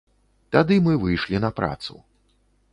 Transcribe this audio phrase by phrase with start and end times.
[0.55, 1.93] Тады мы выйшлі на працу.